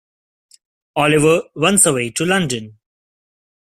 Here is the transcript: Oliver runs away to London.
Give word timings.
Oliver 0.95 1.43
runs 1.55 1.85
away 1.85 2.09
to 2.09 2.25
London. 2.25 2.79